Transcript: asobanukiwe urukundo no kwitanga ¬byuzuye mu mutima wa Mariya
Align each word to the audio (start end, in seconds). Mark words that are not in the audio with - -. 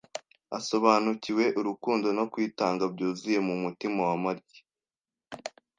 asobanukiwe 0.57 1.45
urukundo 1.59 2.07
no 2.17 2.25
kwitanga 2.31 2.83
¬byuzuye 2.93 3.39
mu 3.47 3.55
mutima 3.63 3.99
wa 4.09 4.15
Mariya 4.23 4.61